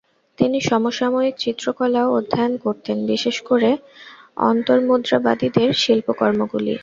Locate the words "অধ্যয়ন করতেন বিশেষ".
2.17-3.37